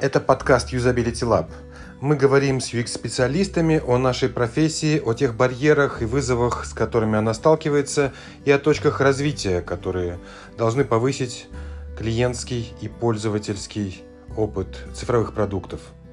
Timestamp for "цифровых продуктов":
14.94-15.80